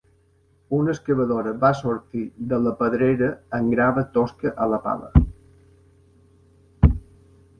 [0.77, 5.27] Una excavadora va sortir de la pedrera amb grava tosca a la pala.